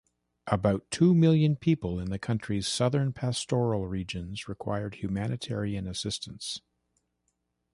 About 0.47 0.89
two 0.89 1.13
million 1.13 1.55
people 1.55 1.99
in 1.99 2.09
the 2.09 2.17
country's 2.17 2.67
southern 2.67 3.13
pastoral 3.13 3.85
regions 3.85 4.47
required 4.47 4.95
humanitarian 4.95 5.85
assistance. 5.87 6.59